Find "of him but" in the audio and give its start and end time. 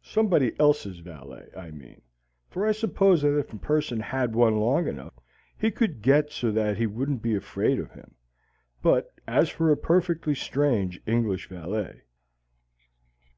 7.78-9.12